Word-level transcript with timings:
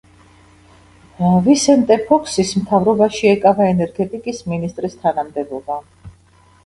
ვისენტე 1.47 1.97
ფოქსის 2.07 2.53
მთავრობაში 2.61 3.31
ეკავა 3.35 3.69
ენერგეტიკის 3.75 4.41
მინისტრის 4.55 4.97
თანამდებობა. 5.05 5.79